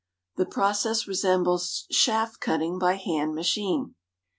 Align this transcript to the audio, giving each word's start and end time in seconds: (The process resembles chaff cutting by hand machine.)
(The 0.35 0.47
process 0.47 1.07
resembles 1.07 1.85
chaff 1.91 2.39
cutting 2.39 2.79
by 2.79 2.95
hand 2.95 3.35
machine.) 3.35 3.93